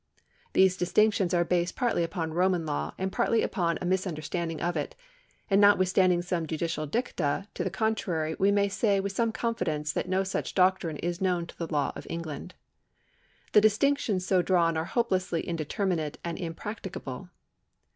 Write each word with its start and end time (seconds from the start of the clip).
^ 0.19 0.23
These 0.53 0.77
distinctions 0.77 1.31
are 1.31 1.45
based 1.45 1.75
partly 1.75 2.07
npon 2.07 2.33
Roman 2.33 2.65
law, 2.65 2.95
and 2.97 3.11
partly 3.11 3.43
upon 3.43 3.77
a 3.81 3.85
mis 3.85 4.07
understanding 4.07 4.59
of 4.59 4.75
it, 4.75 4.95
and 5.47 5.61
notwithstanding 5.61 6.23
some 6.23 6.47
judicial 6.47 6.87
dicta 6.87 7.47
to 7.53 7.63
the 7.63 7.69
contrary 7.69 8.35
we 8.39 8.51
may 8.51 8.67
say 8.67 8.99
with 8.99 9.11
some 9.11 9.31
confidence 9.31 9.93
that 9.93 10.09
no 10.09 10.23
such 10.23 10.55
doctrine 10.55 10.97
is 10.97 11.21
known 11.21 11.45
to 11.45 11.55
the 11.55 11.71
law 11.71 11.91
of 11.95 12.07
England. 12.09 12.55
The 13.51 13.61
distinctions 13.61 14.25
so 14.25 14.41
drawn 14.41 14.75
are 14.75 14.85
hopelessly 14.85 15.47
indeterminate 15.47 16.17
and 16.23 16.39
impracticable. 16.39 17.29